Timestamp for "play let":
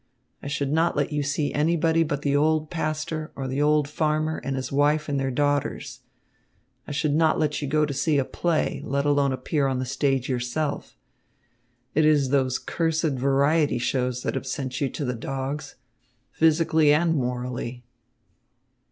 8.25-9.05